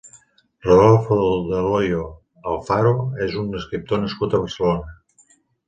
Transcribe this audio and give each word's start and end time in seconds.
Rodolfo 0.67 1.17
del 1.51 1.67
Hoyo 1.75 2.01
Alfaro 2.55 2.95
és 3.29 3.39
un 3.45 3.55
escriptor 3.63 4.05
nascut 4.07 4.35
a 4.35 4.43
Barcelona. 4.47 5.33